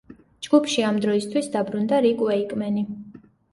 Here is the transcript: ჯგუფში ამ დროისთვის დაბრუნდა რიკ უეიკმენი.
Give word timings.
ჯგუფში 0.45 0.85
ამ 0.87 0.97
დროისთვის 1.03 1.51
დაბრუნდა 1.57 2.01
რიკ 2.07 2.27
უეიკმენი. 2.31 2.85